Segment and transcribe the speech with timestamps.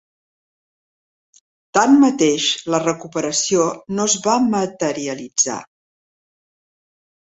[1.77, 3.67] Tanmateix, la recuperació
[3.99, 5.63] no es va materialitzar.